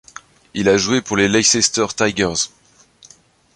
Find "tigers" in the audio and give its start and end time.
1.95-2.49